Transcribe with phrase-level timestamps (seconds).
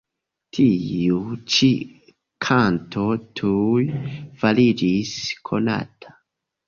[0.57, 1.17] Tiu
[1.55, 1.69] ĉi
[2.47, 3.05] kanto
[3.41, 3.85] tuj
[4.45, 5.17] fariĝis
[5.51, 6.17] konata.